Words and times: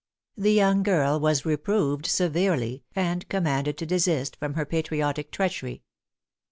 The 0.35 0.51
young 0.51 0.81
girl 0.81 1.19
was 1.19 1.45
reproved 1.45 2.07
severely, 2.07 2.83
and 2.95 3.29
commanded 3.29 3.77
to 3.77 3.85
desist 3.85 4.35
from 4.35 4.55
her 4.55 4.65
patriotic 4.65 5.31
treachery. 5.31 5.83